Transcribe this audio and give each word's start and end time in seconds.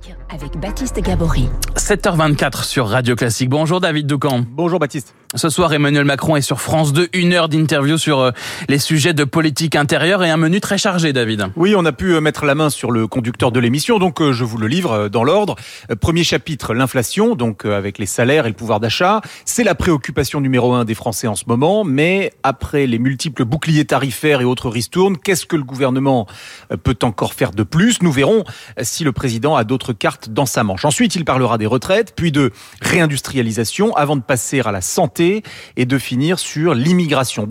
Classique 0.00 0.16
avec 0.30 0.58
Baptiste 0.58 1.00
Gabory. 1.00 1.48
7h24 1.76 2.64
sur 2.64 2.88
Radio 2.88 3.16
Classique. 3.16 3.48
Bonjour 3.48 3.80
David 3.80 4.06
Doucan. 4.06 4.44
Bonjour 4.48 4.78
Baptiste. 4.78 5.14
Ce 5.34 5.50
soir, 5.50 5.74
Emmanuel 5.74 6.06
Macron 6.06 6.36
est 6.36 6.40
sur 6.40 6.58
France 6.58 6.94
2, 6.94 7.10
une 7.12 7.34
heure 7.34 7.50
d'interview 7.50 7.98
sur 7.98 8.18
euh, 8.18 8.30
les 8.70 8.78
sujets 8.78 9.12
de 9.12 9.24
politique 9.24 9.76
intérieure 9.76 10.24
et 10.24 10.30
un 10.30 10.38
menu 10.38 10.58
très 10.58 10.78
chargé, 10.78 11.12
David. 11.12 11.48
Oui, 11.54 11.74
on 11.76 11.84
a 11.84 11.92
pu 11.92 12.14
euh, 12.14 12.22
mettre 12.22 12.46
la 12.46 12.54
main 12.54 12.70
sur 12.70 12.90
le 12.90 13.06
conducteur 13.06 13.52
de 13.52 13.60
l'émission, 13.60 13.98
donc 13.98 14.22
euh, 14.22 14.32
je 14.32 14.44
vous 14.44 14.56
le 14.56 14.66
livre 14.66 15.10
dans 15.10 15.24
l'ordre. 15.24 15.56
Premier 16.00 16.24
chapitre, 16.24 16.72
l'inflation, 16.72 17.34
donc 17.34 17.66
avec 17.66 17.98
les 17.98 18.06
salaires 18.06 18.46
et 18.46 18.48
le 18.48 18.54
pouvoir 18.54 18.80
d'achat. 18.80 19.20
C'est 19.44 19.64
la 19.64 19.74
préoccupation 19.74 20.40
numéro 20.40 20.72
un 20.72 20.86
des 20.86 20.94
Français 20.94 21.26
en 21.26 21.34
ce 21.34 21.44
moment, 21.46 21.84
mais 21.84 22.32
après 22.42 22.86
les 22.86 22.98
multiples 22.98 23.44
boucliers 23.44 23.84
tarifaires 23.84 24.40
et 24.40 24.44
autres 24.44 24.70
ristournes, 24.70 25.18
qu'est-ce 25.18 25.44
que 25.44 25.56
le 25.56 25.62
gouvernement 25.62 26.26
peut 26.82 26.96
encore 27.02 27.34
faire 27.34 27.50
de 27.50 27.64
plus? 27.64 28.00
Nous 28.00 28.12
verrons 28.12 28.44
si 28.80 29.04
le 29.04 29.12
président 29.12 29.56
a 29.56 29.64
d'autres 29.64 29.92
cartes 29.92 30.30
dans 30.30 30.46
sa 30.46 30.64
manche. 30.64 30.86
Ensuite, 30.86 31.16
il 31.16 31.26
parlera 31.26 31.58
des 31.58 31.66
retraites, 31.66 32.14
puis 32.16 32.32
de 32.32 32.50
réindustrialisation, 32.80 33.94
avant 33.94 34.16
de 34.16 34.22
passer 34.22 34.60
à 34.60 34.72
la 34.72 34.80
santé 34.80 35.17
et 35.20 35.86
de 35.86 35.98
finir 35.98 36.38
sur 36.38 36.74
l'immigration. 36.74 37.46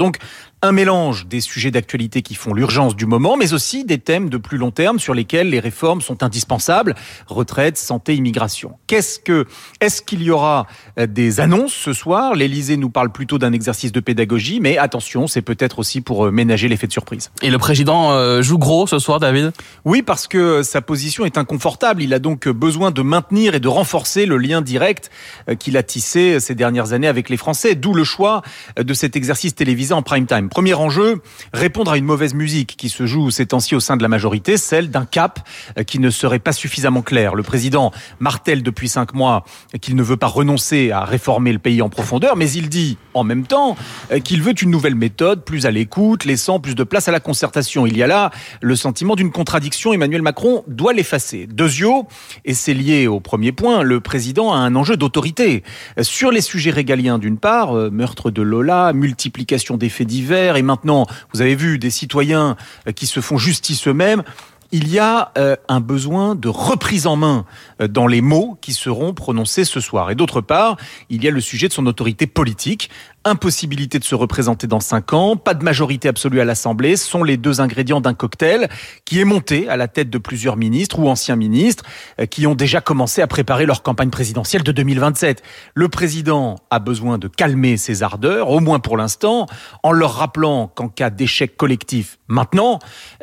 Un 0.63 0.71
mélange 0.71 1.27
des 1.27 1.39
sujets 1.39 1.69
d'actualité 1.69 2.23
qui 2.23 2.33
font 2.33 2.53
l'urgence 2.53 2.95
du 2.95 3.05
moment, 3.05 3.37
mais 3.37 3.53
aussi 3.53 3.85
des 3.85 3.99
thèmes 3.99 4.29
de 4.29 4.37
plus 4.37 4.57
long 4.57 4.71
terme 4.71 4.97
sur 4.97 5.13
lesquels 5.13 5.49
les 5.49 5.59
réformes 5.59 6.01
sont 6.01 6.23
indispensables 6.23 6.95
retraite, 7.27 7.77
santé, 7.77 8.15
immigration. 8.15 8.73
Qu'est-ce 8.87 9.19
que 9.19 9.45
est-ce 9.81 10.01
qu'il 10.01 10.23
y 10.23 10.31
aura 10.31 10.65
euh, 10.97 11.05
des 11.05 11.39
annonces 11.39 11.73
ce 11.73 11.93
soir? 11.93 12.33
L'Élysée 12.33 12.77
nous 12.77 12.89
parle 12.89 13.11
plutôt 13.11 13.37
d'un 13.37 13.53
exercice 13.53 13.91
de 13.91 13.99
pédagogie, 13.99 14.59
mais 14.59 14.77
attention, 14.77 15.27
c'est 15.27 15.43
peut-être 15.43 15.77
aussi 15.77 16.01
pour 16.01 16.25
euh, 16.25 16.31
ménager 16.31 16.67
l'effet 16.67 16.87
de 16.87 16.91
surprise. 16.91 17.29
Et 17.43 17.51
le 17.51 17.59
président 17.59 18.11
euh, 18.13 18.41
joue 18.41 18.57
gros 18.57 18.87
ce 18.87 18.97
soir, 18.97 19.19
David? 19.19 19.51
Oui, 19.85 20.01
parce 20.01 20.27
que 20.27 20.63
sa 20.63 20.81
position 20.81 21.25
est 21.25 21.37
inconfortable. 21.37 22.01
Il 22.01 22.13
a 22.15 22.19
donc 22.19 22.47
besoin 22.47 22.89
de 22.89 23.03
maintenir 23.03 23.53
et 23.53 23.59
de 23.59 23.67
renforcer 23.67 24.25
le 24.25 24.37
lien 24.37 24.61
direct 24.61 25.11
qu'il 25.59 25.77
a 25.77 25.83
tissé 25.83 26.39
ces 26.39 26.55
dernières 26.55 26.93
années 26.93 27.07
avec 27.07 27.29
les 27.29 27.37
Français. 27.37 27.75
D'où 27.75 27.93
le 27.93 28.03
choix 28.03 28.41
de 28.77 28.93
cet 28.93 29.15
exercice 29.15 29.53
télévisé 29.53 29.93
en 29.93 30.01
prime 30.01 30.25
time. 30.25 30.46
Premier 30.47 30.73
enjeu, 30.73 31.21
répondre 31.53 31.91
à 31.91 31.97
une 31.97 32.05
mauvaise 32.05 32.33
musique 32.33 32.75
qui 32.77 32.89
se 32.89 33.05
joue 33.05 33.31
ces 33.31 33.45
temps-ci 33.47 33.75
au 33.75 33.79
sein 33.79 33.97
de 33.97 34.03
la 34.03 34.07
majorité, 34.07 34.57
celle 34.57 34.89
d'un 34.89 35.05
cap 35.05 35.47
euh, 35.77 35.83
qui 35.83 35.99
ne 35.99 36.09
serait 36.09 36.39
pas 36.39 36.53
suffisamment 36.53 37.01
clair. 37.01 37.35
Le 37.35 37.43
président 37.43 37.91
martèle 38.19 38.63
depuis 38.63 38.89
cinq 38.89 39.13
mois 39.13 39.45
qu'il 39.81 39.95
ne 39.95 40.03
veut 40.03 40.17
pas 40.17 40.27
renoncer 40.27 40.91
à 40.91 41.05
réformer 41.05 41.53
le 41.53 41.59
pays 41.59 41.81
en 41.81 41.89
profondeur, 41.89 42.35
mais 42.35 42.51
il 42.51 42.69
dit 42.69 42.97
en 43.13 43.23
même 43.23 43.45
temps 43.45 43.75
euh, 44.11 44.19
qu'il 44.19 44.41
veut 44.41 44.53
une 44.61 44.71
nouvelle 44.71 44.95
méthode, 44.95 45.43
plus 45.43 45.65
à 45.65 45.71
l'écoute, 45.71 46.25
laissant 46.25 46.59
plus 46.59 46.75
de 46.75 46.83
place 46.83 47.07
à 47.07 47.11
la 47.11 47.19
concertation. 47.19 47.85
Il 47.85 47.97
y 47.97 48.03
a 48.03 48.07
là 48.07 48.31
le 48.61 48.75
sentiment 48.75 49.15
d'une 49.15 49.31
contradiction. 49.31 49.93
Emmanuel 49.93 50.21
Macron 50.21 50.63
doit 50.67 50.93
l'effacer. 50.93 51.47
Deuxio, 51.47 52.07
et 52.45 52.53
c'est 52.53 52.73
lié 52.73 53.07
au 53.07 53.19
premier 53.19 53.51
point, 53.51 53.83
le 53.83 53.99
président 53.99 54.53
a 54.53 54.57
un 54.57 54.75
enjeu 54.75 54.97
d'autorité. 54.97 55.63
Sur 56.01 56.31
les 56.31 56.41
sujets 56.41 56.71
régaliens 56.71 57.19
d'une 57.19 57.37
part, 57.37 57.75
euh, 57.75 57.89
meurtre 57.89 58.31
de 58.31 58.41
Lola, 58.41 58.93
multiplication 58.93 59.77
des 59.77 59.89
faits 59.89 60.07
divers, 60.07 60.36
et 60.37 60.61
maintenant, 60.61 61.05
vous 61.33 61.41
avez 61.41 61.55
vu 61.55 61.79
des 61.79 61.89
citoyens 61.89 62.55
euh, 62.87 62.91
qui 62.91 63.07
se 63.07 63.19
font 63.19 63.37
justice 63.37 63.87
eux-mêmes 63.87 64.23
il 64.71 64.89
y 64.89 64.99
a 64.99 65.31
euh, 65.37 65.55
un 65.69 65.79
besoin 65.79 66.35
de 66.35 66.49
reprise 66.49 67.07
en 67.07 67.15
main 67.15 67.45
euh, 67.81 67.87
dans 67.87 68.07
les 68.07 68.21
mots 68.21 68.57
qui 68.61 68.73
seront 68.73 69.13
prononcés 69.13 69.65
ce 69.65 69.79
soir. 69.79 70.11
Et 70.11 70.15
d'autre 70.15 70.41
part, 70.41 70.77
il 71.09 71.23
y 71.23 71.27
a 71.27 71.31
le 71.31 71.41
sujet 71.41 71.67
de 71.67 71.73
son 71.73 71.85
autorité 71.85 72.27
politique 72.27 72.89
impossibilité 73.27 73.99
de 73.99 74.03
se 74.03 74.15
représenter 74.15 74.67
dans 74.67 74.79
cinq 74.79 75.13
ans, 75.13 75.35
pas 75.35 75.53
de 75.53 75.63
majorité 75.63 76.07
absolue 76.07 76.39
à 76.41 76.45
l'Assemblée, 76.45 76.95
sont 76.95 77.23
les 77.23 77.37
deux 77.37 77.61
ingrédients 77.61 78.01
d'un 78.01 78.13
cocktail 78.13 78.69
qui 79.05 79.19
est 79.19 79.25
monté 79.25 79.69
à 79.69 79.77
la 79.77 79.87
tête 79.87 80.09
de 80.09 80.17
plusieurs 80.17 80.57
ministres 80.57 80.99
ou 80.99 81.07
anciens 81.07 81.35
ministres 81.35 81.83
euh, 82.19 82.25
qui 82.25 82.47
ont 82.47 82.55
déjà 82.55 82.81
commencé 82.81 83.21
à 83.21 83.27
préparer 83.27 83.65
leur 83.65 83.83
campagne 83.83 84.09
présidentielle 84.09 84.63
de 84.63 84.71
2027. 84.71 85.43
Le 85.75 85.89
président 85.89 86.55
a 86.69 86.79
besoin 86.79 87.17
de 87.17 87.27
calmer 87.27 87.77
ses 87.77 88.03
ardeurs, 88.03 88.49
au 88.49 88.59
moins 88.59 88.79
pour 88.79 88.97
l'instant, 88.97 89.45
en 89.83 89.91
leur 89.91 90.13
rappelant 90.15 90.67
qu'en 90.67 90.89
cas 90.89 91.09
d'échec 91.09 91.57
collectif 91.57 92.17
maintenant, 92.27 92.79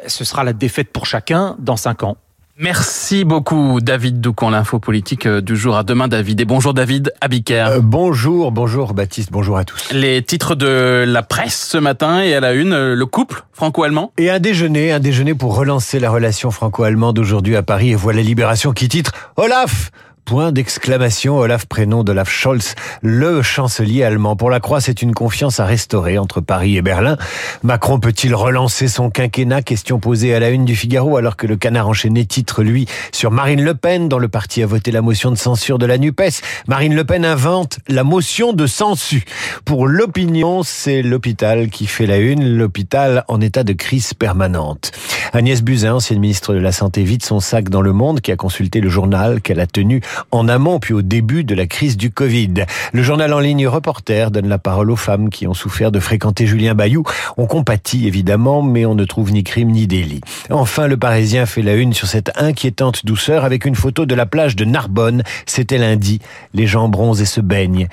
ce 0.07 0.25
sera 0.25 0.45
la 0.45 0.53
défaite 0.53 0.93
pour 0.93 1.07
chacun 1.07 1.57
dans 1.59 1.77
cinq 1.77 2.03
ans. 2.03 2.17
Merci 2.57 3.25
beaucoup 3.25 3.81
David 3.81 4.21
Doucan, 4.21 4.51
l'info 4.51 4.79
politique 4.79 5.27
euh, 5.27 5.41
du 5.41 5.57
jour 5.57 5.77
à 5.77 5.83
demain 5.83 6.07
David. 6.07 6.41
Et 6.41 6.45
bonjour 6.45 6.73
David 6.73 7.13
Abiker. 7.21 7.67
Euh, 7.69 7.81
bonjour, 7.83 8.53
bonjour 8.53 8.95
Baptiste, 8.95 9.33
bonjour 9.33 9.59
à 9.59 9.65
tous. 9.65 9.91
Les 9.91 10.23
titres 10.23 10.55
de 10.55 11.05
la 11.05 11.23
presse 11.25 11.67
ce 11.69 11.79
matin 11.79 12.21
et 12.21 12.33
à 12.33 12.39
la 12.39 12.53
une, 12.53 12.73
euh, 12.73 12.95
le 12.95 13.07
couple 13.07 13.43
franco-allemand. 13.53 14.13
Et 14.19 14.31
un 14.31 14.39
déjeuner, 14.39 14.93
un 14.93 15.01
déjeuner 15.01 15.35
pour 15.35 15.57
relancer 15.57 15.99
la 15.99 16.13
relation 16.13 16.53
franco-allemande 16.53 17.19
aujourd'hui 17.19 17.57
à 17.57 17.65
Paris. 17.65 17.91
Et 17.91 17.97
voilà 17.97 18.23
Libération 18.23 18.71
qui 18.71 18.89
titre 18.89 19.11
Olaf 19.37 19.91
Point 20.25 20.53
d'exclamation, 20.53 21.37
Olaf 21.37 21.67
prénom 21.67 22.03
d'Olaf 22.03 22.31
Scholz, 22.31 22.75
le 23.03 23.43
chancelier 23.43 24.05
allemand. 24.05 24.37
Pour 24.37 24.49
la 24.49 24.59
Croix, 24.59 24.81
c'est 24.81 25.03
une 25.03 25.13
confiance 25.13 25.61
à 25.61 25.67
restaurer 25.67 26.17
entre 26.17 26.41
Paris 26.41 26.79
et 26.79 26.83
Berlin. 26.83 27.19
Macron 27.63 28.01
peut-il 28.01 28.35
relancer 28.35 28.89
son 28.89 29.11
quinquennat? 29.11 29.61
Question 29.61 29.99
posée 30.01 30.35
à 30.35 30.41
la 30.41 30.49
une 30.49 30.65
du 30.65 30.77
Figaro, 30.77 31.19
alors 31.19 31.37
que 31.37 31.47
le 31.47 31.57
canard 31.57 31.89
enchaîné 31.89 32.25
titre, 32.25 32.63
lui, 32.63 32.87
sur 33.13 33.31
Marine 33.31 33.63
Le 33.63 33.75
Pen, 33.75 34.09
dont 34.09 34.19
le 34.19 34.29
parti 34.29 34.63
a 34.63 34.67
voté 34.67 34.93
la 34.93 35.03
motion 35.03 35.31
de 35.31 35.37
censure 35.37 35.79
de 35.79 35.85
la 35.85 35.99
NUPES. 35.99 36.41
Marine 36.69 36.95
Le 36.95 37.05
Pen 37.05 37.27
invente 37.27 37.79
la 37.89 38.03
motion 38.03 38.55
de 38.55 38.67
censure. 38.67 39.21
Pour 39.67 39.87
l'opinion, 39.87 40.63
c'est 40.63 41.03
l'hôpital 41.03 41.69
qui 41.69 41.87
fait 41.87 42.07
la 42.07 42.17
une, 42.17 42.57
l'hôpital 42.57 43.25
en 43.29 43.43
état 43.43 43.63
de 43.63 43.75
crise 43.75 44.15
permanente. 44.15 44.93
Agnès 45.33 45.63
Buzyn, 45.63 45.95
ancienne 45.95 46.19
ministre 46.19 46.55
de 46.55 46.59
la 46.59 46.73
Santé, 46.73 47.05
vide 47.05 47.25
son 47.25 47.41
sac 47.41 47.69
dans 47.69 47.83
le 47.83 47.93
monde, 47.93 48.21
qui 48.21 48.33
a 48.33 48.37
consulté 48.37 48.81
le 48.81 48.89
journal 48.89 49.41
qu'elle 49.41 49.61
a 49.61 49.67
tenu 49.67 50.01
en 50.31 50.49
amont 50.49 50.79
puis 50.79 50.95
au 50.95 51.03
début 51.03 51.45
de 51.45 51.55
la 51.55 51.67
crise 51.67 51.97
du 51.97 52.11
Covid. 52.11 52.67
Le 52.93 53.03
journal 53.03 53.33
en 53.33 53.41
ligne 53.41 53.67
Reporter 53.67 54.31
donne 54.31 54.49
la 54.49 54.59
parole 54.59 54.91
aux 54.91 54.97
femmes 54.97 55.31
qui 55.31 55.47
ont 55.47 55.55
souffert 55.55 55.93
de 55.93 56.01
fréquenter 56.01 56.47
Julien 56.47 56.75
Bayou. 56.75 57.05
On 57.37 57.47
compatit 57.47 58.07
évidemment, 58.07 58.63
mais 58.63 58.87
on 58.87 58.95
ne 58.95 59.05
trouve 59.05 59.33
ni 59.33 59.45
crime 59.45 59.71
ni 59.71 59.87
délit. 59.87 60.21
Enfin, 60.51 60.87
le 60.87 60.97
Parisien 60.97 61.47
fait 61.47 61.63
la 61.63 61.75
une 61.75 61.93
sur 61.93 62.09
cette 62.09 62.31
inquiétante 62.37 63.05
douceur 63.05 63.45
avec 63.45 63.65
une 63.65 63.75
photo 63.75 64.07
de 64.07 64.15
la 64.15 64.27
plage 64.27 64.57
de 64.57 64.65
Narbonne. 64.65 65.23
C'était 65.47 65.79
lundi. 65.79 66.21
Les 66.53 66.67
gens 66.67 66.89
bronzent 66.89 67.23
et 67.23 67.27
se 67.27 67.41
baignent. 67.41 67.89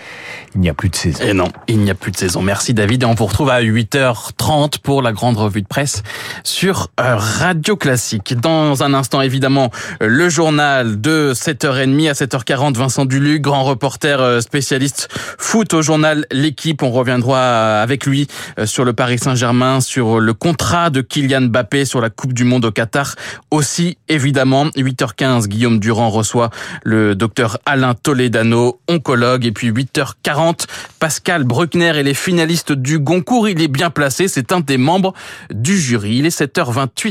Il 0.56 0.62
n'y 0.62 0.70
a 0.70 0.74
plus 0.74 0.90
de 0.90 0.96
saison. 0.96 1.24
Et 1.24 1.34
non, 1.34 1.50
il 1.68 1.80
n'y 1.80 1.92
a 1.92 1.96
plus 1.96 2.12
de 2.12 2.18
saison. 2.18 2.42
Merci 2.42 2.74
David. 2.74 3.04
Et 3.04 3.06
on 3.06 3.14
vous 3.14 3.26
retrouve 3.26 3.50
à 3.50 3.62
8h30 3.62 4.80
pour 4.80 5.02
la 5.02 5.12
grande 5.12 5.38
revue 5.38 5.62
de 5.62 5.68
presse 5.68 6.04
sur 6.44 6.90
euh, 7.00 7.16
Radio 7.22 7.76
Classique. 7.76 8.34
Dans 8.34 8.82
un 8.82 8.96
instant, 8.96 9.22
évidemment, 9.22 9.70
le 10.00 10.28
journal 10.28 11.00
de 11.00 11.34
7h30 11.36 12.10
à 12.10 12.14
7h40, 12.14 12.74
Vincent 12.74 13.06
Duluc, 13.06 13.44
grand 13.44 13.64
reporter 13.64 14.20
euh, 14.20 14.42
spécialiste 14.42 15.08
foot 15.38 15.72
au 15.76 15.84
journal 15.84 16.26
L'équipe. 16.32 16.82
On 16.82 16.90
reviendra 16.90 17.80
avec 17.80 18.08
lui 18.08 18.28
euh, 18.58 18.66
sur 18.66 18.86
le 18.86 18.94
Paris 18.94 19.20
Saint-Germain, 19.20 19.82
sur 19.82 20.20
le 20.20 20.34
contrat 20.34 20.90
de 20.90 21.02
Kylian 21.02 21.42
Mbappé, 21.42 21.86
sur 21.86 22.02
la 22.02 22.10
Coupe 22.10 22.34
du 22.34 22.44
Monde 22.44 22.66
au 22.66 22.72
Qatar. 22.72 23.14
Aussi, 23.52 24.00
évidemment, 24.10 24.66
8h15, 24.70 25.48
Guillaume 25.48 25.80
Durand 25.80 26.10
reçoit 26.10 26.50
le 26.84 27.14
docteur 27.14 27.60
Alain 27.68 27.94
Toledano, 27.94 28.80
oncologue. 28.88 29.46
Et 29.46 29.52
puis 29.52 29.70
8h40, 29.72 30.66
Pascal 30.98 31.44
Bruckner 31.44 31.94
et 31.98 32.04
les 32.04 32.16
finalistes 32.16 32.72
du 32.72 32.98
Goncourt. 32.98 33.48
Il 33.48 33.62
est 33.62 33.68
bien 33.68 33.92
placé. 33.92 34.28
C'est 34.28 34.52
un 34.52 34.62
des 34.62 34.78
membres 34.80 35.14
du 35.52 35.78
jury. 35.78 36.18
Il 36.18 36.26
est 36.26 36.36
7h28 36.36 37.11